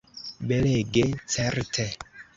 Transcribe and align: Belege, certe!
Belege, 0.51 1.05
certe! 1.35 1.89